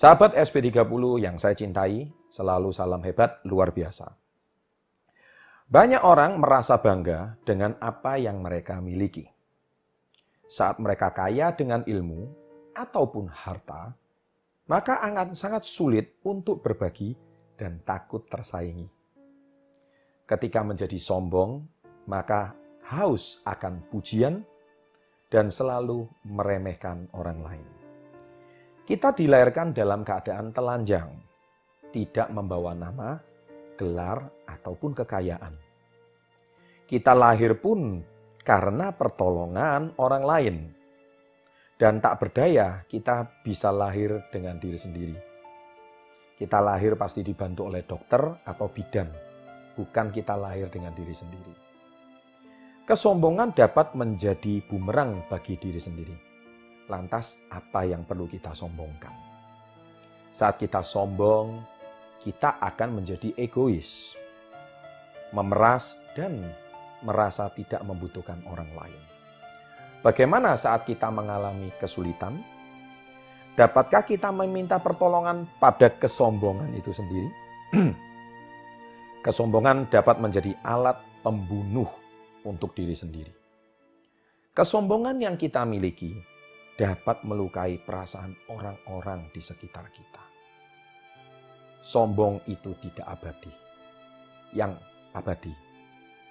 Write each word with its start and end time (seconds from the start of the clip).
Sahabat 0.00 0.32
SP30 0.32 1.20
yang 1.20 1.36
saya 1.36 1.52
cintai, 1.52 2.08
selalu 2.32 2.72
salam 2.72 3.04
hebat 3.04 3.36
luar 3.44 3.68
biasa. 3.68 4.08
Banyak 5.68 6.00
orang 6.00 6.40
merasa 6.40 6.80
bangga 6.80 7.36
dengan 7.44 7.76
apa 7.84 8.16
yang 8.16 8.40
mereka 8.40 8.80
miliki. 8.80 9.28
Saat 10.48 10.80
mereka 10.80 11.12
kaya 11.12 11.52
dengan 11.52 11.84
ilmu 11.84 12.32
ataupun 12.72 13.28
harta, 13.28 13.92
maka 14.72 15.04
akan 15.04 15.36
sangat 15.36 15.68
sulit 15.68 16.16
untuk 16.24 16.64
berbagi 16.64 17.12
dan 17.60 17.84
takut 17.84 18.24
tersaingi. 18.24 18.88
Ketika 20.24 20.64
menjadi 20.64 20.96
sombong, 20.96 21.60
maka 22.08 22.56
haus 22.88 23.44
akan 23.44 23.84
pujian 23.92 24.48
dan 25.28 25.52
selalu 25.52 26.08
meremehkan 26.24 27.04
orang 27.12 27.44
lain. 27.44 27.79
Kita 28.86 29.14
dilahirkan 29.14 29.70
dalam 29.70 30.02
keadaan 30.02 30.50
telanjang, 30.50 31.08
tidak 31.94 32.28
membawa 32.34 32.74
nama, 32.74 33.18
gelar, 33.78 34.22
ataupun 34.44 34.92
kekayaan. 34.92 35.54
Kita 36.84 37.14
lahir 37.14 37.56
pun 37.56 38.02
karena 38.42 38.90
pertolongan 38.92 39.94
orang 39.96 40.24
lain. 40.26 40.56
Dan 41.80 41.96
tak 42.02 42.20
berdaya, 42.20 42.84
kita 42.84 43.40
bisa 43.40 43.72
lahir 43.72 44.28
dengan 44.28 44.60
diri 44.60 44.76
sendiri. 44.76 45.16
Kita 46.36 46.60
lahir 46.60 46.96
pasti 46.96 47.24
dibantu 47.24 47.72
oleh 47.72 47.84
dokter 47.84 48.20
atau 48.44 48.68
bidan, 48.68 49.08
bukan 49.76 50.12
kita 50.12 50.36
lahir 50.36 50.68
dengan 50.68 50.92
diri 50.92 51.16
sendiri. 51.16 51.54
Kesombongan 52.84 53.54
dapat 53.54 53.94
menjadi 53.94 54.60
bumerang 54.66 55.24
bagi 55.30 55.56
diri 55.56 55.80
sendiri. 55.80 56.29
Lantas, 56.90 57.38
apa 57.46 57.86
yang 57.86 58.02
perlu 58.02 58.26
kita 58.26 58.50
sombongkan? 58.50 59.14
Saat 60.34 60.58
kita 60.58 60.82
sombong, 60.82 61.62
kita 62.18 62.58
akan 62.58 62.98
menjadi 62.98 63.30
egois, 63.38 64.18
memeras, 65.30 65.94
dan 66.18 66.50
merasa 67.06 67.46
tidak 67.54 67.86
membutuhkan 67.86 68.42
orang 68.50 68.66
lain. 68.74 69.02
Bagaimana 70.02 70.58
saat 70.58 70.82
kita 70.82 71.14
mengalami 71.14 71.70
kesulitan? 71.78 72.42
Dapatkah 73.54 74.02
kita 74.02 74.34
meminta 74.34 74.82
pertolongan 74.82 75.46
pada 75.62 75.94
kesombongan 75.94 76.74
itu 76.74 76.90
sendiri? 76.90 77.30
kesombongan 79.26 79.86
dapat 79.86 80.18
menjadi 80.18 80.58
alat 80.66 80.98
pembunuh 81.22 81.86
untuk 82.42 82.74
diri 82.74 82.98
sendiri. 82.98 83.30
Kesombongan 84.50 85.22
yang 85.22 85.36
kita 85.38 85.62
miliki 85.62 86.39
dapat 86.80 87.20
melukai 87.28 87.76
perasaan 87.76 88.32
orang-orang 88.48 89.28
di 89.36 89.44
sekitar 89.44 89.92
kita 89.92 90.30
sombong 91.80 92.44
itu 92.46 92.76
tidak 92.80 93.06
abadi. 93.08 93.52
Yang 94.52 94.78
abadi 95.16 95.54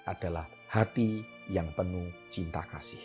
adalah 0.06 0.46
hati 0.70 1.24
yang 1.50 1.70
penuh 1.74 2.08
cinta 2.30 2.62
kasih. 2.68 3.02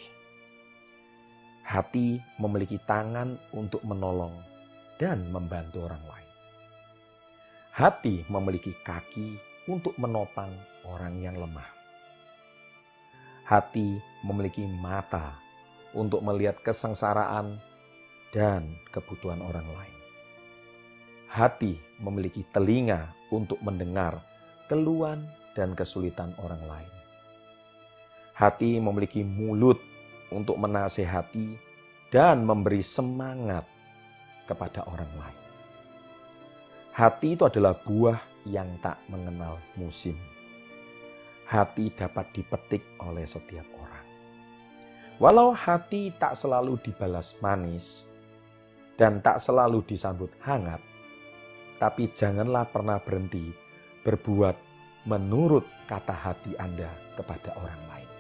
Hati 1.66 2.22
memiliki 2.38 2.78
tangan 2.86 3.36
untuk 3.58 3.82
menolong 3.82 4.38
dan 5.02 5.26
membantu 5.34 5.90
orang 5.90 6.04
lain. 6.06 6.32
Hati 7.76 8.24
memiliki 8.30 8.72
kaki 8.86 9.36
untuk 9.68 9.98
menopang 9.98 10.54
orang 10.86 11.20
yang 11.20 11.36
lemah. 11.36 11.68
Hati 13.50 13.98
memiliki 14.24 14.64
mata 14.64 15.45
untuk 15.96 16.20
melihat 16.22 16.60
kesengsaraan 16.62 17.58
dan 18.36 18.76
kebutuhan 18.92 19.40
orang 19.40 19.66
lain 19.72 19.96
hati 21.36 21.76
memiliki 22.00 22.48
telinga 22.56 23.12
untuk 23.28 23.60
mendengar 23.60 24.24
keluhan 24.72 25.28
dan 25.52 25.76
kesulitan 25.76 26.32
orang 26.40 26.64
lain. 26.64 26.94
Hati 28.31 28.80
memiliki 28.80 29.19
mulut 29.19 29.84
untuk 30.31 30.56
menasehati 30.56 31.59
dan 32.08 32.48
memberi 32.48 32.80
semangat 32.80 33.68
kepada 34.48 34.88
orang 34.88 35.12
lain. 35.19 35.42
Hati 36.96 37.36
itu 37.36 37.44
adalah 37.44 37.75
buah 37.75 38.48
yang 38.48 38.80
tak 38.80 39.03
mengenal 39.12 39.59
musim. 39.75 40.16
Hati 41.52 41.92
dapat 41.92 42.31
dipetik 42.31 42.96
oleh 43.03 43.28
setiap 43.28 43.68
orang. 43.75 43.84
Walau 45.16 45.56
hati 45.56 46.12
tak 46.20 46.36
selalu 46.36 46.76
dibalas 46.84 47.40
manis 47.40 48.03
dan 49.00 49.24
tak 49.24 49.40
selalu 49.40 49.80
disambut 49.88 50.28
hangat, 50.44 50.84
tapi 51.80 52.12
janganlah 52.12 52.68
pernah 52.68 53.00
berhenti 53.00 53.56
berbuat 54.04 54.56
menurut 55.08 55.64
kata 55.88 56.12
hati 56.12 56.59
Anda 56.59 56.92
kepada 57.16 57.56
orang 57.56 57.81
lain. 57.96 58.12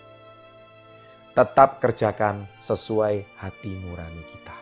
Tetap 1.35 1.83
kerjakan 1.83 2.47
sesuai 2.63 3.43
hati 3.43 3.75
nurani 3.75 4.23
kita. 4.31 4.57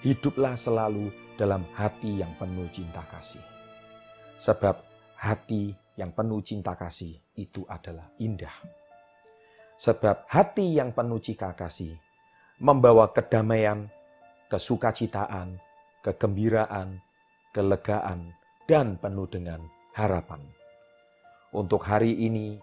Hiduplah 0.00 0.56
selalu 0.56 1.12
dalam 1.36 1.68
hati 1.76 2.24
yang 2.24 2.32
penuh 2.40 2.72
cinta 2.72 3.04
kasih. 3.04 3.44
Sebab 4.40 4.80
hati 5.20 5.76
yang 6.00 6.08
penuh 6.16 6.40
cinta 6.40 6.72
kasih 6.72 7.20
itu 7.36 7.68
adalah 7.68 8.08
indah. 8.16 8.77
Sebab 9.78 10.26
hati 10.26 10.74
yang 10.74 10.90
penuh 10.90 11.22
cinta 11.22 11.54
kasih 11.54 11.94
membawa 12.58 13.14
kedamaian, 13.14 13.86
kesukacitaan, 14.50 15.62
kegembiraan, 16.02 16.98
kelegaan, 17.54 18.34
dan 18.66 18.98
penuh 18.98 19.30
dengan 19.30 19.62
harapan. 19.94 20.42
Untuk 21.54 21.86
hari 21.86 22.18
ini, 22.26 22.58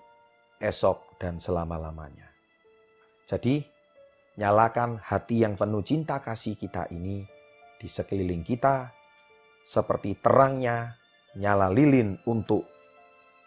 esok, 0.60 1.16
dan 1.16 1.40
selama-lamanya. 1.40 2.28
Jadi, 3.26 3.64
nyalakan 4.36 5.00
hati 5.00 5.42
yang 5.48 5.56
penuh 5.56 5.82
cinta 5.88 6.20
kasih 6.20 6.60
kita 6.60 6.92
ini 6.92 7.24
di 7.80 7.88
sekeliling 7.88 8.44
kita, 8.44 8.92
seperti 9.64 10.20
terangnya 10.20 11.00
nyala 11.40 11.72
lilin 11.72 12.20
untuk 12.28 12.68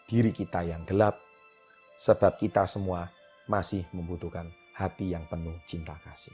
diri 0.09 0.33
kita 0.33 0.65
yang 0.65 0.83
gelap, 0.89 1.21
sebab 2.01 2.35
kita 2.41 2.65
semua 2.65 3.18
masih 3.49 3.83
membutuhkan 3.91 4.47
hati 4.77 5.11
yang 5.11 5.25
penuh 5.25 5.57
cinta 5.65 5.97
kasih. 6.05 6.31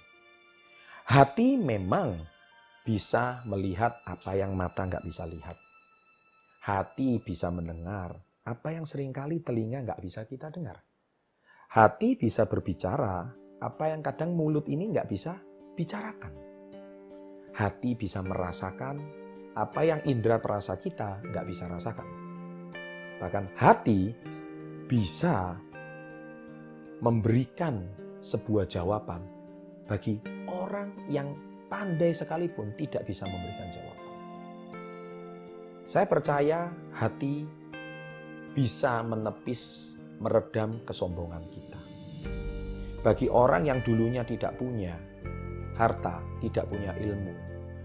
Hati 1.07 1.55
memang 1.55 2.19
bisa 2.85 3.41
melihat 3.49 3.97
apa 4.05 4.37
yang 4.37 4.53
mata 4.53 4.85
nggak 4.85 5.01
bisa 5.01 5.25
lihat. 5.25 5.57
Hati 6.61 7.17
bisa 7.23 7.49
mendengar 7.49 8.13
apa 8.45 8.69
yang 8.69 8.85
sering 8.85 9.09
kali 9.09 9.41
telinga 9.41 9.81
nggak 9.81 10.01
bisa 10.03 10.27
kita 10.29 10.53
dengar. 10.53 10.83
Hati 11.73 12.13
bisa 12.19 12.45
berbicara 12.45 13.25
apa 13.57 13.89
yang 13.89 14.05
kadang 14.05 14.37
mulut 14.37 14.69
ini 14.69 14.93
nggak 14.93 15.09
bisa 15.09 15.39
bicarakan. 15.73 16.33
Hati 17.55 17.97
bisa 17.97 18.21
merasakan 18.21 19.01
apa 19.55 19.81
yang 19.87 20.03
indera 20.05 20.37
perasa 20.43 20.75
kita 20.75 21.23
nggak 21.25 21.45
bisa 21.47 21.65
rasakan. 21.71 22.07
Bahkan 23.23 23.45
hati 23.55 24.11
bisa 24.85 25.57
memberikan 27.03 27.83
sebuah 28.23 28.65
jawaban 28.69 29.21
bagi 29.85 30.17
orang 30.47 30.95
yang 31.11 31.35
pandai 31.67 32.15
sekalipun 32.15 32.73
tidak 32.79 33.05
bisa 33.05 33.27
memberikan 33.27 33.69
jawaban. 33.73 34.13
Saya 35.85 36.05
percaya 36.09 36.59
hati 36.95 37.45
bisa 38.55 39.03
menepis, 39.05 39.93
meredam 40.17 40.81
kesombongan 40.87 41.45
kita. 41.51 41.81
Bagi 43.05 43.29
orang 43.29 43.69
yang 43.69 43.79
dulunya 43.85 44.25
tidak 44.25 44.57
punya 44.57 44.97
harta, 45.77 46.23
tidak 46.41 46.65
punya 46.71 46.95
ilmu, 46.97 47.35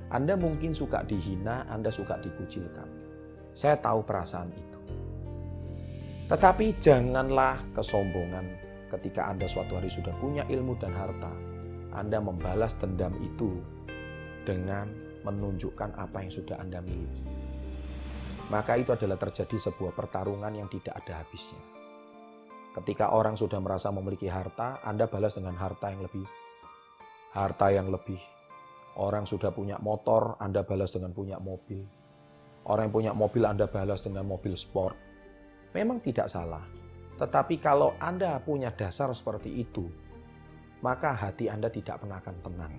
Anda 0.09 0.39
mungkin 0.39 0.73
suka 0.73 1.05
dihina, 1.05 1.69
Anda 1.69 1.93
suka 1.93 2.17
dikucilkan. 2.25 2.89
Saya 3.53 3.77
tahu 3.77 4.01
perasaan 4.07 4.49
itu. 4.55 4.81
Tetapi 6.31 6.79
janganlah 6.79 7.59
kesombongan 7.75 8.70
ketika 8.91 9.31
Anda 9.31 9.47
suatu 9.47 9.79
hari 9.79 9.89
sudah 9.89 10.13
punya 10.19 10.43
ilmu 10.51 10.75
dan 10.83 10.91
harta, 10.93 11.31
anda 11.91 12.23
membalas 12.23 12.79
dendam 12.79 13.11
itu 13.19 13.59
dengan 14.47 14.87
menunjukkan 15.27 15.99
apa 15.99 16.23
yang 16.23 16.33
sudah 16.33 16.57
Anda 16.63 16.79
miliki. 16.79 17.27
Maka 18.51 18.79
itu 18.79 18.95
adalah 18.95 19.19
terjadi 19.19 19.59
sebuah 19.59 19.95
pertarungan 19.95 20.55
yang 20.55 20.71
tidak 20.71 21.03
ada 21.03 21.23
habisnya. 21.23 21.59
Ketika 22.71 23.11
orang 23.11 23.35
sudah 23.35 23.59
merasa 23.59 23.91
memiliki 23.91 24.31
harta, 24.31 24.79
Anda 24.87 25.11
balas 25.11 25.35
dengan 25.35 25.59
harta 25.59 25.91
yang 25.91 26.03
lebih. 26.07 26.27
Harta 27.35 27.75
yang 27.75 27.91
lebih. 27.91 28.19
Orang 28.99 29.27
sudah 29.27 29.51
punya 29.51 29.79
motor, 29.83 30.39
Anda 30.39 30.63
balas 30.63 30.95
dengan 30.95 31.11
punya 31.11 31.43
mobil. 31.43 31.83
Orang 32.71 32.91
yang 32.91 32.95
punya 32.95 33.13
mobil, 33.15 33.43
Anda 33.47 33.67
balas 33.67 34.07
dengan 34.07 34.27
mobil 34.31 34.55
sport. 34.55 34.95
Memang 35.75 35.99
tidak 36.03 36.31
salah. 36.31 36.63
Tetapi 37.21 37.61
kalau 37.61 37.93
Anda 38.01 38.41
punya 38.41 38.73
dasar 38.73 39.13
seperti 39.13 39.53
itu, 39.61 39.85
maka 40.81 41.13
hati 41.13 41.53
Anda 41.53 41.69
tidak 41.69 42.01
pernah 42.01 42.17
akan 42.17 42.37
tenang. 42.41 42.75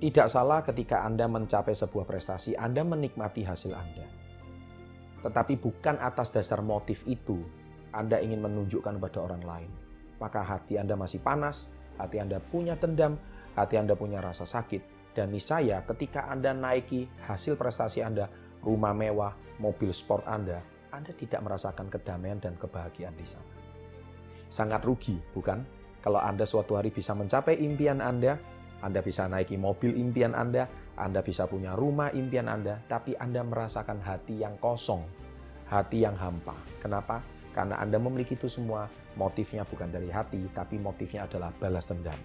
Tidak 0.00 0.26
salah 0.26 0.64
ketika 0.66 1.06
Anda 1.06 1.30
mencapai 1.30 1.76
sebuah 1.76 2.08
prestasi, 2.10 2.58
Anda 2.58 2.82
menikmati 2.82 3.46
hasil 3.46 3.70
Anda. 3.70 4.06
Tetapi 5.22 5.60
bukan 5.60 6.00
atas 6.00 6.34
dasar 6.34 6.58
motif 6.64 7.04
itu 7.06 7.38
Anda 7.94 8.18
ingin 8.18 8.42
menunjukkan 8.42 8.98
kepada 8.98 9.18
orang 9.30 9.44
lain. 9.46 9.70
Maka 10.18 10.42
hati 10.42 10.80
Anda 10.80 10.98
masih 10.98 11.22
panas, 11.22 11.70
hati 12.00 12.18
Anda 12.18 12.42
punya 12.42 12.74
dendam, 12.74 13.20
hati 13.54 13.78
Anda 13.78 13.94
punya 13.94 14.18
rasa 14.18 14.48
sakit. 14.48 15.14
Dan 15.14 15.30
niscaya 15.36 15.84
ketika 15.86 16.26
Anda 16.26 16.50
naiki 16.56 17.06
hasil 17.28 17.54
prestasi 17.54 18.00
Anda, 18.00 18.26
rumah 18.64 18.96
mewah, 18.96 19.36
mobil 19.60 19.92
sport 19.92 20.24
Anda, 20.24 20.64
Anda 20.90 21.14
tidak 21.14 21.40
merasakan 21.42 21.86
kedamaian 21.88 22.38
dan 22.42 22.54
kebahagiaan 22.58 23.14
di 23.14 23.26
sana. 23.26 23.54
Sangat 24.50 24.82
rugi, 24.82 25.14
bukan? 25.34 25.62
Kalau 26.02 26.18
Anda 26.18 26.42
suatu 26.42 26.74
hari 26.74 26.90
bisa 26.90 27.14
mencapai 27.14 27.58
impian 27.62 28.02
Anda, 28.02 28.34
anda 28.80 29.04
bisa 29.04 29.28
naiki 29.28 29.60
mobil 29.60 29.92
impian 29.92 30.32
Anda, 30.32 30.64
Anda 30.96 31.20
bisa 31.20 31.44
punya 31.44 31.76
rumah 31.76 32.08
impian 32.16 32.48
Anda, 32.48 32.80
tapi 32.88 33.12
Anda 33.20 33.44
merasakan 33.44 34.00
hati 34.00 34.40
yang 34.40 34.56
kosong, 34.56 35.04
hati 35.68 36.00
yang 36.00 36.16
hampa. 36.16 36.56
Kenapa? 36.80 37.20
Karena 37.52 37.76
Anda 37.76 38.00
memiliki 38.00 38.40
itu 38.40 38.48
semua, 38.48 38.88
motifnya 39.20 39.68
bukan 39.68 39.92
dari 39.92 40.08
hati, 40.08 40.40
tapi 40.56 40.80
motifnya 40.80 41.28
adalah 41.28 41.52
balas 41.60 41.84
dendam. 41.84 42.16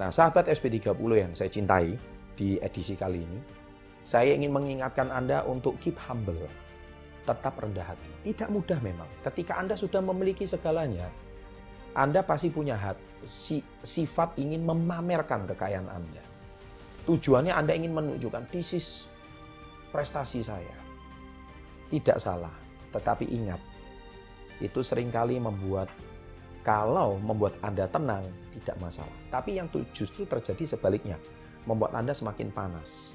Nah, 0.00 0.08
sahabat 0.08 0.48
SP30 0.48 0.96
yang 1.12 1.32
saya 1.36 1.52
cintai 1.52 1.92
di 2.32 2.56
edisi 2.56 2.96
kali 2.96 3.20
ini, 3.20 3.38
saya 4.08 4.32
ingin 4.32 4.48
mengingatkan 4.48 5.12
Anda 5.12 5.44
untuk 5.44 5.76
keep 5.76 6.00
humble, 6.08 6.48
tetap 7.22 7.54
rendah 7.58 7.86
hati. 7.86 8.10
Tidak 8.30 8.48
mudah 8.50 8.78
memang. 8.82 9.08
Ketika 9.22 9.58
Anda 9.58 9.78
sudah 9.78 10.02
memiliki 10.02 10.46
segalanya, 10.46 11.06
anda 11.92 12.24
pasti 12.24 12.48
punya 12.48 12.72
hat, 12.72 12.96
si, 13.20 13.60
sifat 13.84 14.40
ingin 14.40 14.64
memamerkan 14.64 15.44
kekayaan 15.44 15.92
Anda. 15.92 16.24
Tujuannya 17.04 17.52
Anda 17.52 17.76
ingin 17.76 17.92
menunjukkan, 17.92 18.48
this 18.48 18.72
is 18.72 18.86
prestasi 19.92 20.40
saya. 20.40 20.72
Tidak 21.92 22.16
salah, 22.16 22.52
tetapi 22.96 23.28
ingat, 23.28 23.60
itu 24.64 24.80
sering 24.80 25.12
kali 25.12 25.36
membuat, 25.36 25.92
kalau 26.64 27.20
membuat 27.20 27.60
Anda 27.60 27.84
tenang, 27.92 28.24
tidak 28.56 28.80
masalah. 28.80 29.16
Tapi 29.28 29.60
yang 29.60 29.68
justru 29.92 30.24
terjadi 30.24 30.64
sebaliknya, 30.64 31.20
membuat 31.68 31.92
Anda 31.92 32.16
semakin 32.16 32.48
panas. 32.56 33.12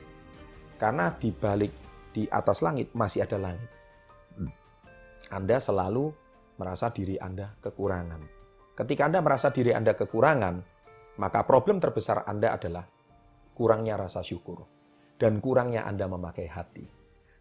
Karena 0.78 1.10
di 1.18 1.34
balik, 1.34 1.74
di 2.14 2.30
atas 2.30 2.62
langit 2.62 2.94
masih 2.94 3.26
ada 3.26 3.42
langit. 3.42 3.77
Anda 5.32 5.60
selalu 5.60 6.12
merasa 6.58 6.90
diri 6.90 7.20
Anda 7.22 7.54
kekurangan 7.62 8.38
Ketika 8.78 9.10
Anda 9.10 9.26
merasa 9.26 9.50
diri 9.50 9.74
Anda 9.74 9.98
kekurangan, 9.98 10.62
maka 11.18 11.42
problem 11.50 11.82
terbesar 11.82 12.30
Anda 12.30 12.54
adalah 12.54 12.86
kurangnya 13.58 13.98
rasa 13.98 14.22
syukur 14.22 14.70
dan 15.18 15.42
kurangnya 15.42 15.82
Anda 15.82 16.06
memakai 16.06 16.46
hati. 16.46 16.86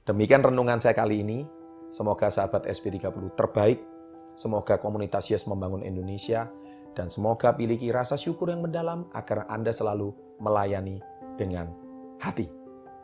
Demikian 0.08 0.40
renungan 0.40 0.80
saya 0.80 0.96
kali 0.96 1.20
ini. 1.20 1.44
Semoga 1.92 2.32
sahabat 2.32 2.64
SP30 2.64 3.36
terbaik. 3.36 3.84
Semoga 4.32 4.80
komunitas 4.80 5.28
Yes 5.28 5.44
membangun 5.44 5.84
Indonesia. 5.84 6.48
Dan 6.96 7.12
semoga 7.12 7.52
miliki 7.52 7.92
rasa 7.92 8.16
syukur 8.16 8.48
yang 8.48 8.64
mendalam 8.64 9.04
agar 9.12 9.44
Anda 9.52 9.76
selalu 9.76 10.16
melayani 10.40 11.04
dengan 11.36 11.68
hati. 12.16 12.48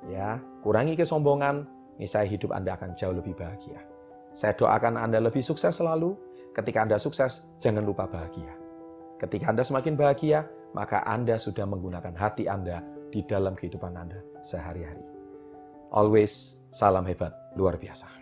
Ya, 0.08 0.40
kurangi 0.64 0.96
kesombongan, 0.96 1.68
niscaya 2.00 2.24
hidup 2.24 2.56
Anda 2.56 2.80
akan 2.80 2.96
jauh 2.96 3.12
lebih 3.12 3.36
bahagia. 3.36 3.91
Saya 4.32 4.56
doakan 4.56 4.96
Anda 4.96 5.20
lebih 5.20 5.44
sukses 5.44 5.76
selalu, 5.76 6.32
Ketika 6.52 6.84
Anda 6.84 7.00
sukses, 7.00 7.40
jangan 7.56 7.80
lupa 7.80 8.04
bahagia. 8.04 8.52
Ketika 9.16 9.48
Anda 9.48 9.64
semakin 9.64 9.96
bahagia, 9.96 10.44
maka 10.76 11.00
Anda 11.08 11.40
sudah 11.40 11.64
menggunakan 11.64 12.12
hati 12.12 12.44
Anda 12.44 12.84
di 13.08 13.24
dalam 13.24 13.56
kehidupan 13.56 13.96
Anda 13.96 14.20
sehari-hari. 14.44 15.04
Always 15.96 16.60
salam 16.68 17.08
hebat, 17.08 17.32
luar 17.56 17.80
biasa. 17.80 18.21